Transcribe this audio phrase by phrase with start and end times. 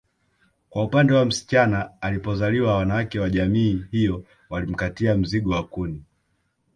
[0.69, 6.03] Kwa upande wa msichana alipozaliwa wanawake wa jamii hiyo walimkatia mzigo wa kuni